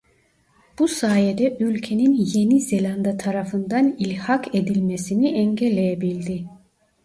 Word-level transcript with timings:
Bu 0.79 0.87
sayede 0.87 1.57
ülkenin 1.59 2.13
Yeni 2.33 2.59
Zelanda 2.61 3.17
tarafından 3.17 3.95
ilhak 3.99 4.55
edilmesini 4.55 5.27
engelleyebildi. 5.31 6.45